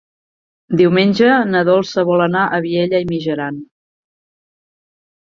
[0.79, 3.59] Diumenge na Dolça vol anar a Vielha e Mijaran.